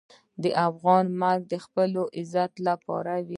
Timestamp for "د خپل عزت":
1.51-2.51